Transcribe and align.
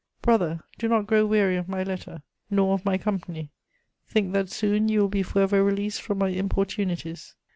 _)"Brother, 0.23 0.61
do 0.79 0.87
not 0.87 1.05
grow 1.05 1.27
weary 1.27 1.57
of 1.57 1.69
my 1.69 1.83
letter, 1.83 2.23
nor 2.49 2.73
of 2.73 2.83
my 2.83 2.97
company; 2.97 3.51
think 4.07 4.33
that 4.33 4.49
soon 4.49 4.89
you 4.89 5.01
will 5.01 5.09
be 5.09 5.21
for 5.21 5.43
ever 5.43 5.63
released 5.63 6.01
from 6.01 6.17
my 6.17 6.29
importunities. 6.29 7.35